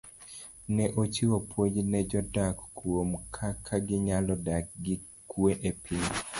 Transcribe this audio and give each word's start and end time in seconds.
Ne 0.75 0.85
ochiwo 1.01 1.37
puonj 1.49 1.75
ne 1.91 1.99
jodak 2.11 2.57
kuom 2.77 3.09
kaka 3.35 3.75
ginyalo 3.87 4.33
dak 4.45 4.65
gi 4.83 4.95
kwee 5.29 5.57
e 5.69 5.71
piny. 5.83 6.09